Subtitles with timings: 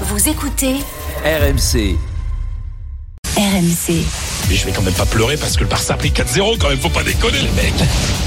[0.00, 0.74] Vous écoutez
[1.24, 1.96] RMC.
[3.36, 4.04] RMC.
[4.48, 6.68] Mais je vais quand même pas pleurer parce que le Barça a pris 4-0 quand
[6.68, 7.74] même, faut pas déconner les mecs.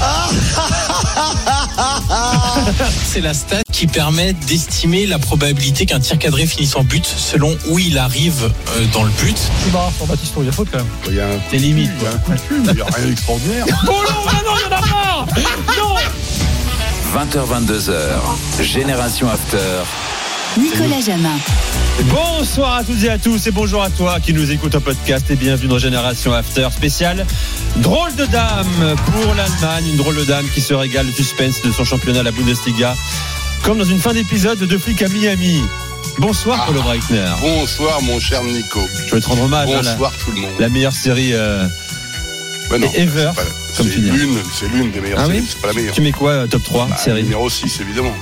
[3.04, 7.56] C'est la stat qui permet d'estimer la probabilité qu'un tir cadré finisse en but selon
[7.68, 9.36] où il arrive euh, dans le but.
[9.64, 10.86] C'est marrant pour Baptiste, il y a faute quand même.
[11.08, 11.90] Il y a un C'est limite.
[11.98, 13.64] il y a un coup de pub, il n'y a rien d'extraordinaire.
[13.88, 15.26] Oh non, ah non, il y en a marre
[15.78, 15.94] Non
[17.14, 18.62] 20h22h.
[18.62, 19.82] Génération After.
[20.56, 21.36] Nicolas Jamin.
[22.04, 25.26] Bonsoir à toutes et à tous et bonjour à toi qui nous écoute au podcast
[25.30, 27.26] et bienvenue dans Génération After spécial
[27.76, 31.70] drôle de dame pour l'Allemagne, une drôle de dame qui se régale le suspense de
[31.72, 32.96] son championnat la Bundesliga
[33.62, 35.60] comme dans une fin d'épisode de flic à Miami.
[36.18, 37.30] Bonsoir Paulo Breitner.
[37.40, 38.80] Bonsoir mon cher Nico.
[39.06, 40.50] Je veux te rendre hommage à la, Bonsoir tout le monde.
[40.58, 41.32] la meilleure série.
[41.34, 41.66] euh,
[42.70, 44.10] Ouais, non, ever, c'est pas- comme c'est tu dis.
[44.10, 45.94] l'une, c'est l'une des meilleures Ah oui séries, c'est pas la meilleure.
[45.94, 48.14] tu mets quoi euh, top 3 Bah, série Numéro 6 évidemment.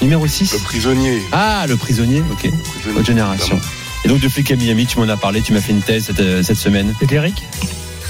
[0.00, 1.22] Numéro 6 Le prisonnier.
[1.32, 2.50] Ah le prisonnier, ok.
[2.62, 3.56] Prisonnier, Haute génération.
[3.56, 3.72] évidemment.
[4.04, 6.06] Et donc de flic à Miami, tu m'en as parlé, tu m'as fait une thèse
[6.06, 6.94] cette, euh, cette semaine.
[7.02, 7.42] Et Derek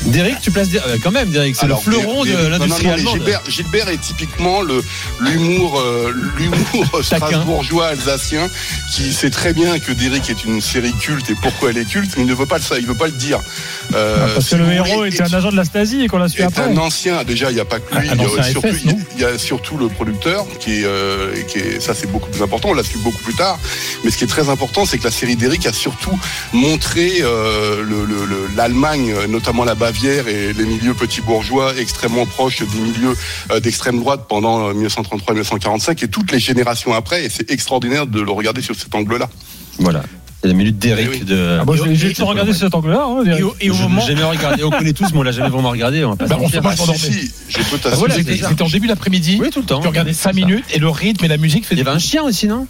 [0.07, 3.15] Derek, tu places euh, quand même Derek, c'est le fleuron des- de l'industrie allemande.
[3.17, 4.83] Gilbert, Gilbert est typiquement le
[5.21, 8.49] l'humour euh, l'humour strasbourgeois alsacien
[8.95, 12.13] qui sait très bien que Derrick est une série culte et pourquoi elle est culte,
[12.17, 13.41] mais il ne veut pas le ça, il veut pas le dire.
[13.95, 16.19] Euh, Ah, Parce si que le héros était un agent de la Stasi et qu'on
[16.19, 16.63] l'a su est après.
[16.63, 17.23] un ancien.
[17.25, 18.09] Déjà, il n'y a pas que lui.
[18.09, 20.85] Un il, y a surtout, FS, non il y a surtout le producteur qui est,
[20.85, 22.71] euh, qui est, ça c'est beaucoup plus important.
[22.71, 23.59] On l'a su beaucoup plus tard.
[24.05, 26.19] Mais ce qui est très important, c'est que la série d'Eric a surtout
[26.53, 32.61] montré le- le- le- l'Allemagne, notamment la Bavière et les milieux petits bourgeois extrêmement proches
[32.63, 33.17] des milieux
[33.51, 37.25] euh, d'extrême droite pendant euh, 1933-1945 et toutes les générations après.
[37.25, 39.29] Et c'est extraordinaire de le regarder sur cet angle-là.
[39.81, 40.03] Voilà.
[40.43, 41.25] C'est la minute d'Eric Eh oui.
[41.25, 41.59] de.
[41.61, 43.05] Ah, j'ai- j'ai toujours regardé cet angle-là.
[43.05, 43.25] Hein.
[43.37, 45.33] Et au, et au Je- moment, J'ai jamais regardé, on connaît tous, mais on l'a
[45.33, 46.05] jamais vraiment regardé.
[46.05, 47.33] On va pas Bah, on se Moi, Ah, si,
[47.85, 48.15] Ah, voilà.
[48.15, 49.39] C'était en début d'après-midi.
[49.43, 49.81] Oui, tout le temps.
[49.81, 50.47] Tu regardais 5 C'est ça.
[50.47, 52.69] minutes et le rythme et la musique fait Il y avait un chien aussi, non?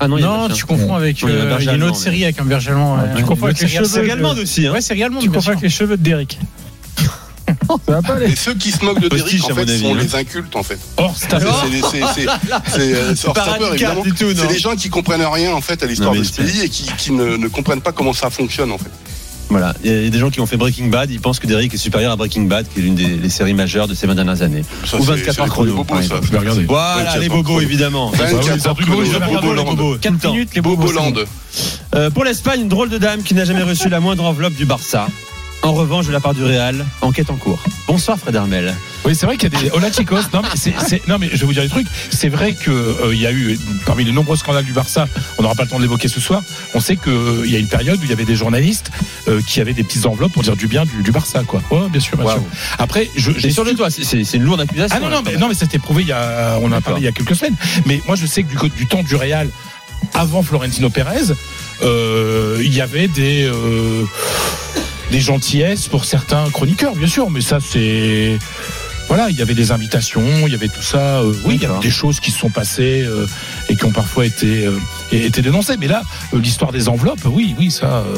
[0.00, 1.64] Ah non, il y avait Non, tu confonds avec Oui, il y a euh, il
[1.64, 2.96] y a une allemand, autre série avec un berger allemand.
[2.96, 3.02] ouais.
[3.16, 3.84] tu confonds avec les cheveux.
[3.84, 4.66] C'est également aussi.
[4.66, 4.72] Hein.
[4.72, 5.22] Ouais, série allemande.
[5.22, 5.52] Tu bien confonds sûr.
[5.52, 6.38] avec les cheveux de Derek.
[7.06, 8.30] Ça va pas aller.
[8.32, 9.98] Et ceux qui se moquent de Derrick, Postiche, en à fait, mon avis, sont hein.
[10.02, 10.78] les incultes, en fait.
[10.98, 12.26] Or, C'est c'est- c'est- c'est-
[12.66, 14.02] c'est, euh, c'est hors pas stopper, radical évidemment.
[14.02, 14.34] du tout, non.
[14.36, 16.60] C'est des gens qui comprennent rien en fait à l'histoire Non, de ce c'est- pays
[16.62, 18.90] et qui, qui ne, ne comprennent pas comment ça fonctionne en fait.
[19.50, 19.74] Voilà.
[19.82, 21.78] Il y a des gens qui ont fait Breaking Bad, ils pensent que Derek est
[21.78, 24.42] supérieur à Breaking Bad, qui est l'une des les séries majeures de ces 20 dernières
[24.42, 24.62] années.
[24.84, 25.74] Ça, Ou c'est- 24 c'est heures les chrono.
[25.76, 26.20] bobos, ça.
[26.22, 26.64] Je vais regarder.
[26.64, 28.10] Voilà, 24 les bobos, évidemment.
[28.10, 29.64] 24 heures chrono, je vais regarder Boboland.
[29.70, 29.98] les bobos.
[29.98, 30.32] 4 temps.
[30.32, 30.82] minutes, les bobos.
[30.82, 31.12] Boboland.
[31.94, 34.66] Euh, pour l'Espagne, une drôle de dame qui n'a jamais reçu la moindre enveloppe du
[34.66, 35.08] Barça.
[35.62, 37.60] En revanche, de la part du Real, enquête en cours.
[37.88, 38.74] Bonsoir Fred Hermel.
[39.04, 39.70] Oui, c'est vrai qu'il y a des.
[39.70, 40.16] Hola chicos.
[40.32, 41.86] Non, mais, c'est- c'est- non, mais je vais vous dire des trucs.
[42.10, 42.72] C'est vrai qu'il
[43.12, 45.76] il y a eu, parmi les nombreux scandales du Barça, on n'aura pas le temps
[45.76, 46.42] de l'évoquer ce soir,
[46.74, 48.90] on sait qu'il y a une période où il y avait des journalistes
[49.26, 51.60] euh, qui avaient des petites enveloppes pour dire du bien du, du Barça, quoi.
[51.70, 52.42] Ouais, bien sûr, bien sûr.
[52.78, 54.96] Après, je, J'ai sur le toit, c'est- une lourde accusation.
[54.96, 56.66] Ah non, non, là, mais, quand non, mais ça s'était prouvé, il y a, on
[56.66, 57.56] en a parlé il y a quelques semaines.
[57.84, 59.48] Mais moi, je sais que du, côté- du temps du Real,
[60.14, 61.32] avant Florentino Pérez,
[61.82, 64.04] euh, il y avait des, euh,
[65.10, 68.38] des gentillesses pour certains chroniqueurs, bien sûr, mais ça, c'est.
[69.08, 71.20] Voilà, il y avait des invitations, il y avait tout ça.
[71.20, 73.26] euh, oui, il y a des choses qui se sont passées euh,
[73.70, 74.78] et qui ont parfois été, euh,
[75.10, 75.76] été dénoncées.
[75.78, 76.02] Mais là,
[76.34, 78.04] l'histoire des enveloppes, oui, oui, ça.
[78.06, 78.16] euh,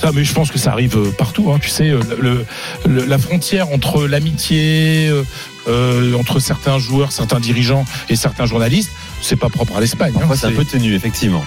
[0.00, 1.52] ça, mais je pense que ça arrive partout.
[1.52, 2.44] Hein, tu sais, le,
[2.86, 5.08] le- la frontière entre l'amitié,
[5.68, 8.90] euh, entre certains joueurs, certains dirigeants et certains journalistes,
[9.20, 10.14] c'est pas propre à l'Espagne.
[10.16, 11.44] hein, c'est un peu tenu, effectivement.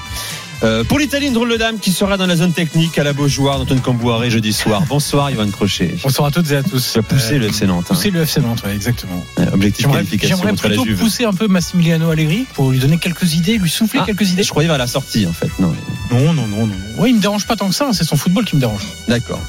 [0.65, 3.13] Euh, pour l'Italie, une drôle de dame qui sera dans la zone technique à la
[3.13, 4.81] Beaujoire d'Antoine Cambouaré jeudi soir.
[4.89, 5.93] Bonsoir, Yvan Crochet.
[6.01, 6.91] Bonsoir à toutes et à tous.
[6.93, 7.85] Tu as poussé Euh, le FC Nantes.
[7.91, 7.93] hein.
[7.93, 9.23] Pousser le FC Nantes, ouais, exactement.
[9.53, 10.97] Objectif qualification j'aimerais contre la plutôt Juve.
[10.97, 14.41] pousser un peu Massimiliano Allegri pour lui donner quelques idées, lui souffler Ah, quelques idées.
[14.41, 15.49] Je croyais vers la sortie, en fait.
[15.59, 15.71] Non,
[16.11, 16.73] Non, non, non, non.
[16.97, 18.81] Ouais, il me dérange pas tant que ça, hein, c'est son football qui me dérange.
[19.07, 19.41] d'accord.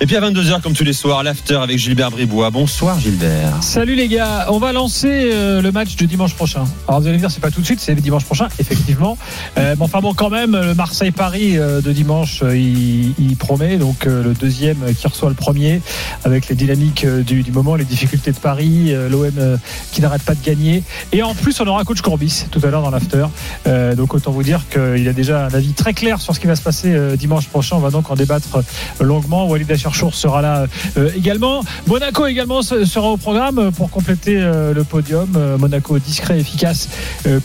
[0.00, 2.50] Et puis à 22h, comme tous les soirs, l'after avec Gilbert Bribois.
[2.50, 3.60] Bonsoir, Gilbert.
[3.62, 6.66] Salut les gars, on va lancer euh, le match de dimanche prochain.
[6.86, 9.18] Alors vous allez me dire c'est pas tout de suite, c'est dimanche prochain, effectivement.
[9.56, 14.06] Euh, mais enfin bon quand même, le Marseille-Paris euh, de dimanche, euh, il, promet donc
[14.06, 15.80] euh, le deuxième euh, qui reçoit le premier
[16.22, 19.56] avec les dynamiques euh, du, moment, les difficultés de Paris, euh, l'OM euh,
[19.90, 20.84] qui n'arrête pas de gagner.
[21.10, 23.26] Et en plus on aura coach Courbis tout à l'heure dans l'after.
[23.66, 26.46] Euh, donc autant vous dire qu'il a déjà un avis très clair sur ce qui
[26.46, 27.74] va se passer euh, dimanche prochain.
[27.74, 29.48] On va donc en débattre euh, longuement.
[29.48, 29.66] Walid
[30.14, 31.62] Sera là euh, également.
[31.86, 35.32] Monaco également se- sera au programme pour compléter euh, le podium.
[35.36, 36.88] Euh, Monaco discret, efficace,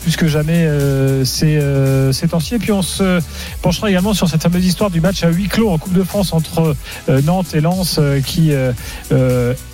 [0.02, 0.68] plus que jamais
[1.24, 1.60] ces,
[2.12, 2.54] ces temps-ci.
[2.54, 3.20] Et puis on se
[3.62, 6.32] penchera également sur cette fameuse histoire du match à huis clos en Coupe de France
[6.32, 6.74] entre
[7.24, 8.52] Nantes et Lens qui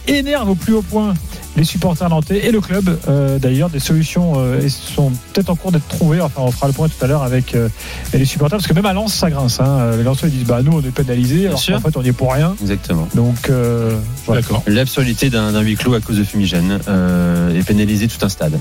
[0.06, 1.14] énerve au plus haut point
[1.56, 2.98] les supporters nantais et le club.
[3.08, 6.20] Euh, D'ailleurs, des solutions euh, sont peut-être en cours d'être trouvées.
[6.20, 7.68] Enfin, on fera le point tout à l'heure avec euh,
[8.12, 9.60] les supporters parce que même à Lens, ça grince.
[9.60, 9.96] Hein.
[9.96, 12.12] Les Lensois ils disent bah nous on est pénalisés alors qu'en fait on n'y est
[12.12, 12.54] pour rien.
[12.60, 13.08] Exactement.
[13.14, 14.42] Donc euh, voilà.
[14.66, 18.58] L'absurdité d'un d'un huis clos à cause de fumigène euh, et pénaliser tout un stade.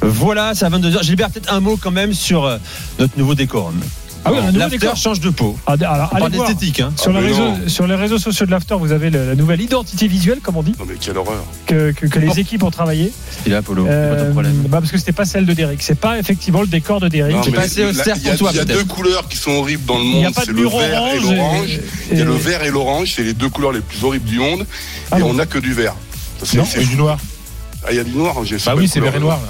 [0.00, 1.02] Voilà, c'est à 22h.
[1.02, 2.58] Gilbert, peut-être un mot quand même sur
[2.98, 3.80] notre nouveau décorum.
[4.24, 4.96] Ah oui, un nouveau L'after décor.
[4.96, 5.56] change de peau.
[5.66, 6.50] Ah, alors, On allez voir.
[6.50, 6.92] Hein.
[6.96, 10.08] Sur, Ah, les réseaux, sur les réseaux sociaux de l'After, vous avez la nouvelle identité
[10.08, 11.42] visuelle, comme on dit, Non mais quelle horreur.
[11.66, 13.12] que, que- que les équipes ont travaillé.
[13.46, 13.86] Il est Apollo.
[13.88, 14.54] Euh, pas ton problème.
[14.68, 15.82] bah, parce que c'était pas celle de Derrick.
[15.82, 17.08] C'est pas effectivement le décor de.
[17.08, 19.52] Non, c'est pas assez austère a- pour toi, Il y a deux couleurs qui sont
[19.52, 21.22] horribles dans le a monde, pas c'est de le vert et orange.
[21.36, 21.70] l'orange.
[21.70, 21.80] et-
[22.12, 24.38] Il y a le vert et l'orange, c'est les deux couleurs les plus horribles du
[24.38, 24.66] monde.
[25.10, 25.94] Ah et bon on n'a que du vert.
[26.54, 27.18] Non, c'est du noir.
[27.84, 28.36] Ah, il y a du noir.
[28.44, 29.40] j'ai- Bah oui, c'est vert et noir.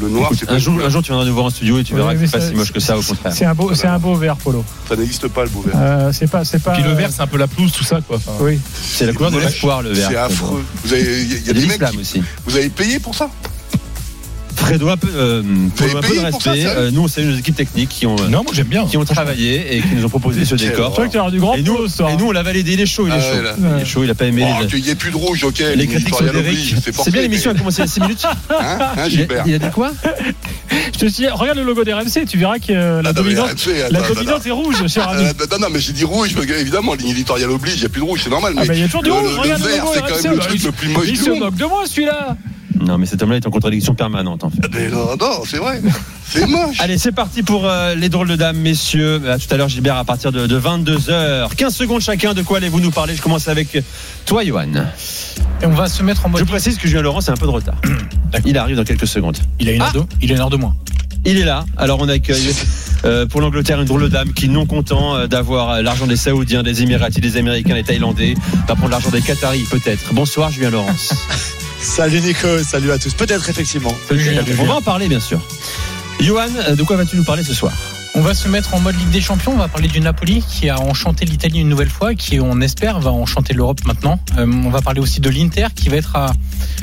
[0.00, 1.84] Le noir, c'est pas Un jour, un jour, tu viendras nous voir en studio et
[1.84, 3.32] tu Ouais, verras que c'est pas si moche que ça, au contraire.
[3.34, 4.64] C'est un beau, c'est un beau vert, Polo.
[4.88, 5.74] Ça n'existe pas le beau vert.
[5.76, 6.72] Euh, c'est pas, c'est pas.
[6.72, 8.16] Puis le vert, c'est un peu la pelouse, tout ça, quoi.
[8.16, 8.58] Enfin, Oui.
[8.80, 10.08] C'est la couleur de l'espoir, le vert.
[10.10, 10.64] C'est affreux.
[10.84, 12.22] Vous avez, il y a- y des mecs, qui- aussi.
[12.46, 13.28] vous avez payé pour ça?
[14.68, 16.42] Fredo, un peu, euh, un peu de ça, respect.
[16.44, 18.86] sérieux Euh, nous, on salue nos équipes techniques qui ont, euh, Non, moi bien.
[18.86, 20.94] qui ont travaillé et qui nous ont proposé ce décor.
[20.94, 22.10] Que tu as du grand Et nous, ça.
[22.10, 22.72] et nous, on l'a validé.
[22.72, 23.36] Il est chaud, il est Ah chaud.
[23.36, 23.54] ouais, là.
[23.76, 24.66] Il est chaud, il a pas aimé Oh, les.
[24.68, 25.62] Qu'il n'y ait plus de rouge, ok.
[25.74, 26.24] Les critiques sont
[27.04, 28.24] C'est bien, l'émission a mais- commencé il a 6 minutes.
[28.50, 29.90] Hein, hein, Il a, Gilbert il a dit quoi
[30.92, 33.50] Je te dis, regarde le logo des RMC, tu verras que euh, la Ah, dominante,
[33.50, 35.24] RMC, la dominante est rouge, cher ami.
[35.24, 37.88] Euh, Non, non, mais j'ai dit rouge, parce que, évidemment, l'éditorial oblige, il n'y a
[37.88, 38.54] plus de rouge, c'est normal.
[38.56, 40.32] Ah, Mais bah, il y a toujours du rouge, regarde le logo c'est quand même
[40.32, 41.38] le bah, truc il- le plus moche Il du se monde.
[41.40, 42.36] moque de moi, celui-là.
[42.80, 44.60] Non, mais cet homme-là est en contradiction permanente, en fait.
[44.72, 45.80] Mais non, non, c'est vrai.
[46.28, 46.76] C'est moche.
[46.80, 49.20] Allez, c'est parti pour euh, les drôles de dames, messieurs.
[49.30, 51.54] À tout à l'heure, Gilbert, à partir de, de 22h.
[51.54, 52.34] 15 secondes chacun.
[52.34, 53.14] De quoi allez-vous nous parler?
[53.16, 53.78] Je commence avec
[54.26, 54.66] toi, Johan.
[55.62, 56.46] Et on va se mettre en Je mode.
[56.46, 57.80] précise que Julien Laurent, c'est un peu de retard.
[58.44, 59.38] Il arrive dans quelques secondes.
[59.58, 60.74] Il a une heure de, il a une heure de moins.
[61.24, 61.64] Il est là.
[61.76, 62.54] Alors, on accueille
[63.04, 66.16] euh, pour l'Angleterre une drôle de dame qui, non content euh, d'avoir euh, l'argent des
[66.16, 68.34] Saoudiens, des Émiratis, des Américains, des Thaïlandais,
[68.66, 70.12] va prendre l'argent des Qataris, peut-être.
[70.12, 71.12] Bonsoir, Julien Laurence.
[71.80, 73.14] Salut Nico, salut à tous.
[73.14, 73.96] Peut-être effectivement.
[74.60, 75.40] on va en parler, bien sûr.
[76.20, 77.72] Johan, euh, de quoi vas-tu nous parler ce soir?
[78.14, 79.52] On va se mettre en mode Ligue des Champions.
[79.52, 82.98] On va parler du Napoli qui a enchanté l'Italie une nouvelle fois, qui on espère
[82.98, 84.18] va enchanter l'Europe maintenant.
[84.36, 86.32] Euh, on va parler aussi de l'Inter qui va être à-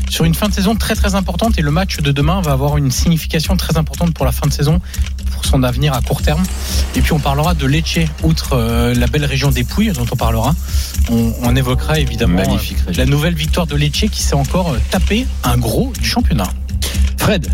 [0.09, 2.77] sur une fin de saison très très importante et le match de demain va avoir
[2.77, 4.79] une signification très importante pour la fin de saison,
[5.33, 6.43] pour son avenir à court terme.
[6.95, 10.15] Et puis on parlera de Lecce, outre euh, la belle région des Pouilles dont on
[10.15, 10.55] parlera.
[11.09, 15.27] On, on évoquera évidemment Magnifique euh, la nouvelle victoire de Lecce qui s'est encore tapé
[15.43, 16.47] un gros du championnat.
[17.17, 17.47] Fred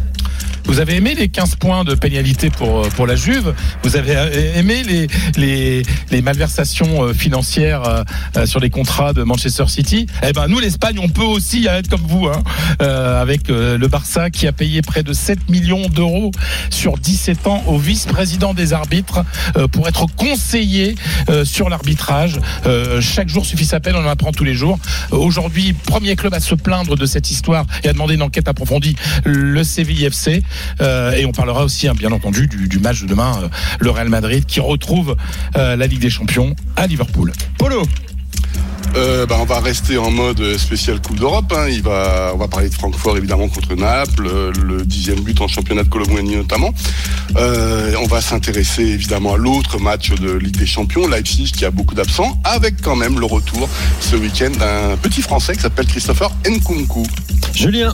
[0.66, 3.54] Vous avez aimé les 15 points de pénalité pour, euh, pour la Juve
[3.84, 8.04] Vous avez euh, aimé les, les, les malversations euh, financières
[8.46, 12.02] sur les contrats de Manchester City Eh ben nous, l'Espagne, on peut aussi être comme
[12.02, 12.42] vous, hein,
[12.80, 16.32] avec le Barça qui a payé près de 7 millions d'euros
[16.70, 19.24] sur 17 ans au vice-président des arbitres
[19.72, 20.96] pour être conseiller
[21.44, 22.40] sur l'arbitrage.
[23.00, 24.80] Chaque jour suffit sa peine, on en apprend tous les jours.
[25.12, 28.96] Aujourd'hui, premier club à se plaindre de cette histoire et à demander une enquête approfondie,
[29.26, 30.42] le CVIFC.
[30.82, 33.48] Euh, et on parlera aussi, hein, bien entendu, du, du match de demain, euh,
[33.80, 35.16] le Real Madrid qui retrouve
[35.58, 37.32] euh, la Ligue des Champions à Liverpool.
[37.58, 37.84] Polo
[38.98, 41.54] Euh, bah, on va rester en mode spécial Coupe d'Europe.
[41.56, 41.68] hein.
[41.70, 44.30] Il va, on va parler de Francfort évidemment contre Naples,
[44.62, 46.74] le dixième but en championnat de Colomboigny notamment.
[47.38, 51.72] Euh, on va s'intéresser évidemment à l'autre match de Ligue des Champions, Leipzig qui a
[51.72, 53.70] beaucoup d'absents, avec quand même le retour
[54.02, 57.04] ce week-end d'un petit Français qui s'appelle Christopher Nkunku.
[57.56, 57.94] Julien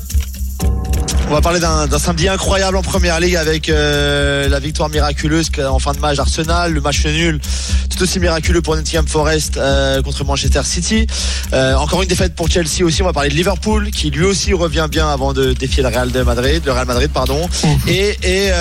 [1.30, 5.78] On va parler d'un samedi incroyable en première ligue avec euh, la victoire miraculeuse en
[5.78, 7.42] fin de match d'Arsenal, le match nul
[7.90, 11.06] tout aussi miraculeux pour Nottingham Forest euh, contre Manchester City.
[11.52, 13.02] Euh, encore une défaite pour Chelsea aussi.
[13.02, 16.12] On va parler de Liverpool qui lui aussi revient bien avant de défier le Real
[16.12, 17.50] de Madrid, le Real Madrid pardon.
[17.88, 18.52] Et, et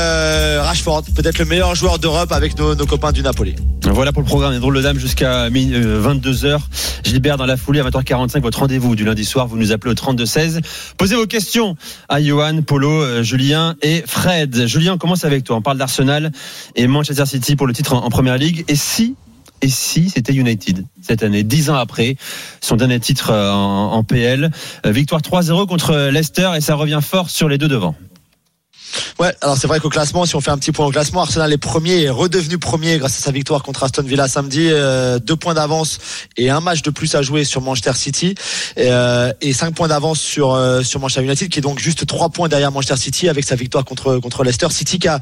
[0.59, 3.55] Rashford, peut-être le meilleur joueur d'Europe avec nos, nos copains du Napoli.
[3.93, 6.59] Voilà pour le programme des drôles de dames jusqu'à 22h.
[7.05, 9.47] Gilbert dans la foulée à 20h45, votre rendez-vous du lundi soir.
[9.47, 10.61] Vous nous appelez au 32-16.
[10.97, 11.77] Posez vos questions
[12.09, 14.67] à Johan, Polo, euh, Julien et Fred.
[14.67, 15.57] Julien, on commence avec toi.
[15.57, 16.33] On parle d'Arsenal
[16.75, 18.65] et Manchester City pour le titre en, en première ligue.
[18.69, 19.17] Et si
[19.63, 22.17] et si c'était United cette année, dix ans après
[22.61, 24.51] son dernier titre euh, en, en PL,
[24.85, 27.95] Euh, victoire 3-0 contre Leicester et ça revient fort sur les deux devants.
[29.19, 31.51] Ouais, alors c'est vrai qu'au classement, si on fait un petit point au classement, Arsenal
[31.51, 34.69] est premier et redevenu premier grâce à sa victoire contre Aston Villa samedi.
[34.71, 35.97] Euh, deux points d'avance
[36.37, 38.35] et un match de plus à jouer sur Manchester City
[38.77, 42.29] et, euh, cinq points d'avance sur euh, sur Manchester United qui est donc juste trois
[42.29, 45.19] points derrière Manchester City avec sa victoire contre contre Leicester City qui a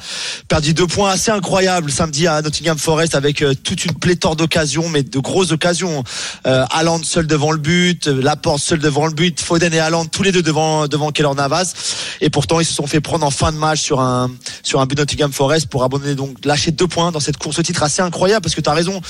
[0.49, 5.05] perdu deux points assez incroyables samedi à Nottingham Forest avec toute une pléthore d'occasions, mais
[5.05, 6.03] de grosses occasions.
[6.49, 6.65] Euh,
[7.05, 10.43] seul devant le but, Laporte seul devant le but, Foden et Haaland tous les deux
[10.43, 11.75] devant devant Keller Navas
[12.21, 14.31] et pourtant ils se sont fait prendre en fin de match sur un
[14.62, 17.59] sur un but Nottingham Forest pour abandonner donc lâcher deux points dans cette course.
[17.59, 19.00] Au titre assez incroyable parce que tu as raison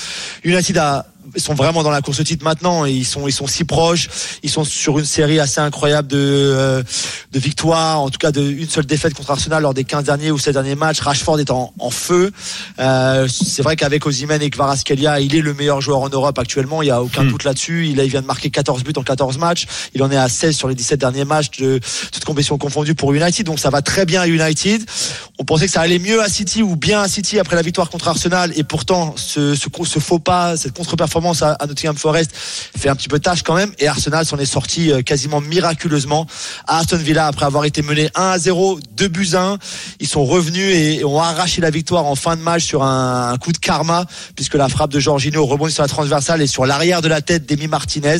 [0.43, 1.05] United a
[1.37, 2.85] sont vraiment dans la course au titre maintenant.
[2.85, 4.07] Ils sont, ils sont si proches.
[4.43, 6.83] Ils sont sur une série assez incroyable de, euh,
[7.31, 7.99] de victoires.
[8.01, 10.53] En tout cas, de une seule défaite contre Arsenal lors des 15 derniers ou 16
[10.53, 10.99] derniers matchs.
[10.99, 12.31] Rashford est en, en feu.
[12.79, 16.81] Euh, c'est vrai qu'avec Osimhen et Kvaratskhelia, il est le meilleur joueur en Europe actuellement.
[16.81, 17.29] Il y a aucun Hmm.
[17.29, 17.87] doute là-dessus.
[17.87, 19.65] Il vient de marquer 14 buts en 14 matchs.
[19.95, 21.79] Il en est à 16 sur les 17 derniers matchs de
[22.11, 23.45] toutes compétitions confondues pour United.
[23.45, 24.83] Donc ça va très bien à United.
[25.39, 27.89] On pensait que ça allait mieux à City ou bien à City après la victoire
[27.89, 28.51] contre Arsenal.
[28.55, 32.95] Et pourtant, ce, ce, ce faux pas, cette contre-performance à, à Nottingham Forest fait un
[32.95, 33.71] petit peu tâche quand même.
[33.79, 36.27] Et Arsenal s'en est sorti euh, quasiment miraculeusement
[36.67, 39.57] à Aston Villa après avoir été mené 1 à 0, 2 buts à 1.
[39.99, 43.37] Ils sont revenus et ont arraché la victoire en fin de match sur un, un
[43.37, 44.05] coup de karma
[44.35, 47.45] puisque la frappe de Jorginho rebondit sur la transversale et sur l'arrière de la tête
[47.45, 48.17] d'Emi Martinez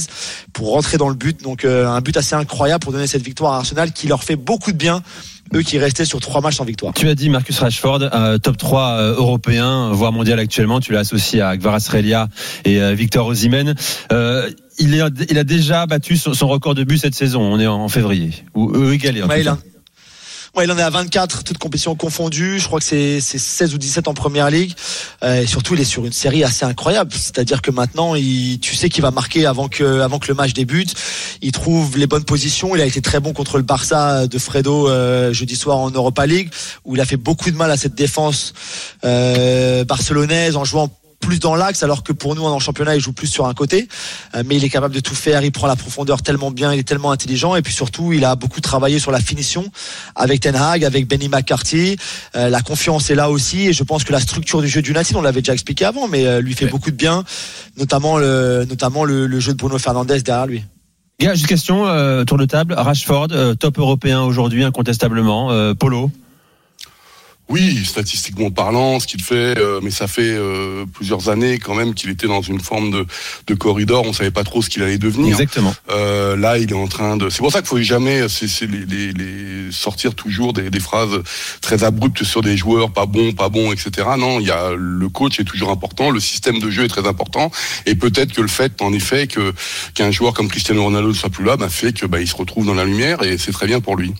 [0.54, 1.42] pour rentrer dans le but.
[1.44, 4.36] Donc euh, un but assez incroyable pour donner cette victoire à Arsenal qui leur fait
[4.36, 5.04] beaucoup de bien.
[5.54, 6.94] Eux qui restaient sur trois matchs sans victoire.
[6.94, 10.80] Tu as dit Marcus Rashford, euh, top 3 euh, européen, voire mondial actuellement.
[10.80, 12.30] Tu l'as associé à Kvaratskhelia
[12.66, 13.76] et euh, Victor Osimhen.
[14.12, 14.50] Euh,
[14.80, 17.42] il, est, il a déjà battu son, record de but cette saison.
[17.42, 18.32] On est en, février.
[18.56, 19.22] Ou eux égalé.
[19.22, 19.58] En Ouais, tout il, cas.
[20.56, 22.60] Ouais, il en est à 24, toutes compétitions confondues.
[22.60, 24.74] Je crois que c'est c'est 16 ou 17 en première ligue.
[25.24, 27.12] Euh, et surtout, il est sur une série assez incroyable.
[27.14, 30.94] C'est-à-dire que maintenant, tu sais qu'il va marquer avant que, avant que le match débute.
[31.42, 32.76] Il trouve les bonnes positions.
[32.76, 36.26] Il a été très bon contre le Barça de Fredo euh, jeudi soir en Europa
[36.26, 36.50] League,
[36.86, 38.54] où il a fait beaucoup de mal à cette défense
[39.04, 43.14] euh, barcelonaise en jouant plus dans l'axe alors que pour nous en championnat il joue
[43.14, 43.88] plus sur un côté
[44.36, 46.80] Euh, mais il est capable de tout faire il prend la profondeur tellement bien il
[46.80, 49.66] est tellement intelligent et puis surtout il a beaucoup travaillé sur la finition
[50.16, 51.98] avec Ten Hag avec Benny McCarthy
[52.36, 54.92] Euh, la confiance est là aussi et je pense que la structure du jeu du
[54.92, 56.72] United on l'avait déjà expliqué avant mais euh, lui fait Ouais.
[56.72, 57.24] beaucoup de bien
[57.78, 60.64] notamment le notamment le, le jeu de Bruno Fernandes derrière lui
[61.20, 62.74] Gars, juste question, euh, tour de table.
[62.78, 65.50] Rashford, euh, top européen aujourd'hui, incontestablement.
[65.50, 66.12] Euh, Polo.
[67.48, 71.94] Oui, statistiquement parlant, ce qu'il fait, euh, mais ça fait euh, plusieurs années quand même
[71.94, 73.06] qu'il était dans une forme de,
[73.46, 74.04] de corridor.
[74.08, 75.34] On savait pas trop ce qu'il allait devenir.
[75.34, 75.76] Exactement.
[75.92, 77.30] Euh, là, il est en train de.
[77.30, 80.80] C'est pour ça qu'il faut jamais c'est, c'est les, les, les- sortir toujours des, des
[80.80, 81.22] phrases
[81.62, 84.08] très abruptes sur des joueurs pas bons, pas bons, etc.
[84.18, 87.08] Non, il y a le coach est toujours important, le système de jeu est très
[87.08, 87.52] important,
[87.86, 89.54] et peut-être que le fait, en effet, que
[89.94, 92.36] qu'un joueur comme Cristiano Ronaldo ne soit plus là, bah, fait que bah, il se
[92.36, 94.14] retrouve dans la lumière, et c'est très bien pour lui.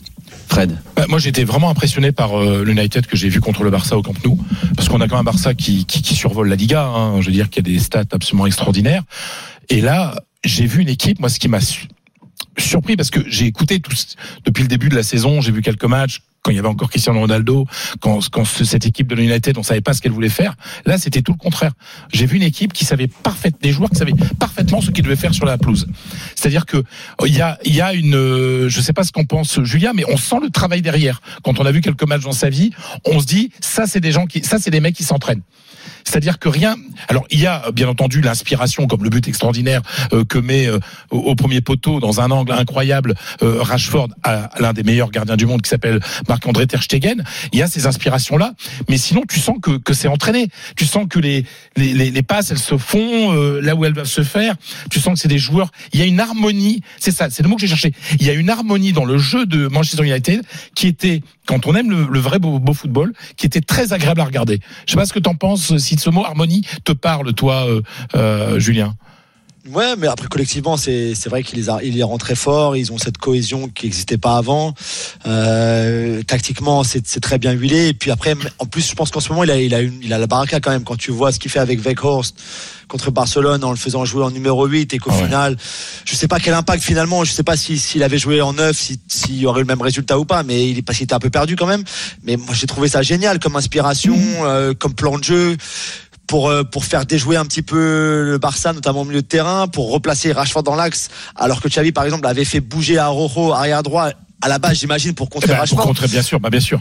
[0.48, 0.78] Fred.
[0.94, 4.02] Bah, moi, j'étais vraiment impressionné par euh, l'United que j'ai vu contre le Barça au
[4.02, 4.38] Camp Nou,
[4.76, 6.84] parce qu'on a quand même un Barça qui, survole la Liga.
[6.84, 7.20] Hein.
[7.20, 9.02] Je veux dire qu'il y a des stats absolument extraordinaires.
[9.68, 10.14] Et là,
[10.44, 11.88] j'ai vu une équipe, moi, ce qui m'a su-
[12.58, 13.80] surpris, parce que j'ai écouté
[14.44, 16.88] depuis le début de la saison, j'ai vu quelques matchs quand il y avait encore
[16.90, 17.66] Cristiano Ronaldo,
[17.98, 20.54] quand, quand ce- cette équipe de l'United, on savait pas ce qu'elle voulait faire.
[20.84, 21.72] Là, c'était tout le contraire.
[22.12, 25.16] J'ai vu une équipe qui savait parfaitement, des joueurs qui savaient parfaitement ce qu'ils devaient
[25.16, 25.88] faire sur la pelouse.
[26.36, 26.84] C'est-à-dire que
[27.26, 30.04] il y a, y a une, euh, je sais pas ce qu'en pense Julien, mais
[30.08, 31.20] on sent le travail derrière.
[31.42, 32.70] Quand on a vu quelques matchs dans sa vie,
[33.04, 35.42] on se dit, ça, c'est des gens qui, ça, c'est des mecs qui s'entraînent.
[36.06, 36.76] C'est-à-dire que rien.
[37.08, 39.82] Alors il y a bien entendu l'inspiration, comme le but extraordinaire
[40.12, 40.78] euh, que met euh,
[41.10, 45.46] au, premier poteau dans un angle incroyable euh, Rashford à l'un des meilleurs gardiens du
[45.46, 47.24] monde qui s'appelle Marc-André ter Stegen.
[47.52, 48.54] Il y a ces inspirations-là,
[48.88, 50.46] mais sinon tu sens que, que c'est entraîné.
[50.76, 51.44] Tu sens que les,
[51.76, 54.54] les, passes elles se font là où elles doivent se faire.
[54.90, 55.72] Tu sens que c'est des joueurs.
[55.92, 56.82] Il y a une harmonie.
[57.00, 57.92] C'est ça, c'est le mot que j'ai cherché.
[58.20, 60.42] Il y a une harmonie dans le jeu de Manchester United
[60.74, 64.60] qui était, quand on aime le, vrai beau, football, qui était très agréable à regarder.
[64.86, 67.82] Je sais pas ce que t'en penses, si ce mot harmonie te parle, toi, euh,
[68.14, 68.94] euh, Julien?
[69.72, 72.76] Ouais, mais après collectivement, c'est c'est vrai qu'il les a, il les rend très forts.
[72.76, 74.74] Ils ont cette cohésion qui n'existait pas avant.
[75.26, 77.88] Euh, tactiquement, c'est c'est très bien huilé.
[77.88, 79.98] Et puis après, en plus, je pense qu'en ce moment, il a il a une,
[80.02, 80.84] il a la baraka quand même.
[80.84, 82.36] Quand tu vois ce qu'il fait avec Weghorst
[82.88, 85.24] contre Barcelone en le faisant jouer en numéro 8 et qu'au ouais.
[85.24, 85.56] final,
[86.04, 87.24] je sais pas quel impact finalement.
[87.24, 89.66] Je sais pas si s'il avait joué en 9, si- s'il y aurait eu le
[89.68, 90.44] même résultat ou pas.
[90.44, 91.82] Mais il est qu'il était un peu perdu quand même.
[92.22, 95.56] Mais moi, j'ai trouvé ça génial comme inspiration, euh, comme plan de jeu
[96.26, 99.68] pour euh, pour faire déjouer un petit peu le Barça, notamment au milieu de terrain,
[99.68, 103.82] pour replacer Rashford dans l'axe, alors que Xavi par exemple avait fait bouger Arojo arrière
[103.82, 104.10] droit
[104.42, 105.78] à la base, j'imagine, pour Eh contrer ben, Rashford.
[105.78, 106.80] pour contrer, bien sûr, bah, bien sûr.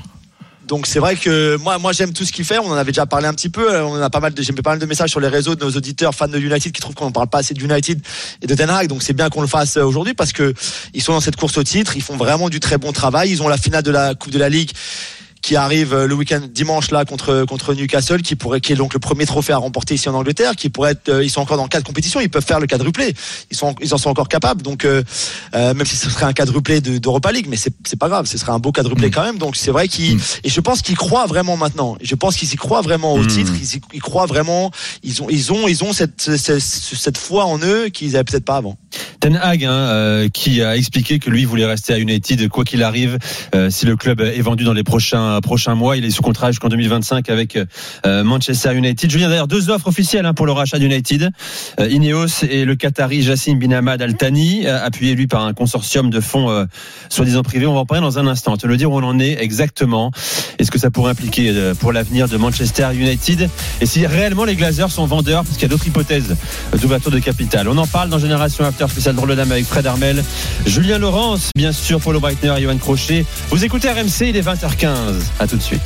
[0.68, 2.58] Donc c'est vrai que moi, moi j'aime tout ce qu'il fait.
[2.58, 3.82] On en avait déjà parlé un petit peu.
[3.82, 4.34] On en a pas mal.
[4.34, 6.72] De, j'ai pas mal de messages sur les réseaux de nos auditeurs fans de United
[6.72, 8.02] qui trouvent qu'on ne parle pas assez de United
[8.42, 8.88] et de Ten Hag.
[8.88, 10.54] Donc c'est bien qu'on le fasse euh, aujourd'hui parce que
[10.94, 11.96] ils sont dans cette course au titre.
[11.96, 13.30] Ils font vraiment du très bon travail.
[13.30, 14.72] Ils ont la finale de la Coupe de la Ligue
[15.46, 18.94] qui arrive euh, le week-end dimanche là contre contre Newcastle qui pourrait qui est donc
[18.96, 21.58] le premier trophée à remporter ici en Angleterre qui pourrait être euh, ils sont encore
[21.58, 23.14] dans quatre compétitions ils peuvent faire le quadruplé
[23.52, 25.04] ils sont ils en sont encore capables donc euh,
[25.54, 28.38] même si ce serait un quadruplé de- d'Europa League mais c'est c'est pas grave ce
[28.40, 29.12] serait un beau quadruplé Mm.
[29.12, 30.20] quand même donc c'est vrai qu'ils Mm.
[30.46, 33.28] et je pense qu'ils croient vraiment maintenant je pense qu'ils y croient vraiment au Mm.
[33.28, 34.72] titre ils, y- ils croient vraiment
[35.04, 38.46] ils ont ils ont ils ont cette cette, cette foi en eux qu'ils avaient peut-être
[38.46, 38.78] pas avant
[39.20, 42.82] Ten Hag, hein, euh, qui a expliqué que lui voulait rester à United quoi qu'il
[42.84, 43.18] arrive.
[43.54, 46.52] euh, si le club est vendu dans les prochains prochains mois, il est sous contrat
[46.52, 47.58] jusqu'en 2025 avec
[48.06, 49.10] euh, Manchester United.
[49.10, 51.32] Julien, d'ailleurs, deux offres officielles hein, pour le rachat d'United.
[51.80, 55.54] Euh, Ineos et le Qatari Jassim Bin Hamad Al Thani, euh, appuyé lui par un
[55.54, 56.66] consortium de fonds euh,
[57.10, 57.66] soi-disant privés.
[57.68, 58.58] On va en parler dans un instant.
[58.58, 60.12] Te le dire où on en est exactement.
[60.60, 63.50] Est-ce que ça pourrait impliquer euh, pour l'avenir de Manchester United?
[63.82, 65.44] Et si réellement les Glazers sont vendeurs?
[65.44, 66.36] Parce qu'il y a d'autres hypothèses
[66.74, 67.68] euh, d'ouverture de capital.
[67.68, 70.24] On en parle dans Génération After spécial drôle de dame avec Fred Armel,
[70.66, 73.26] Julien Laurence, bien sûr, Paulo Breitner et Johan Crochet.
[73.50, 75.25] Vous écoutez RMC, il est 20h15.
[75.40, 75.82] À tout de suite.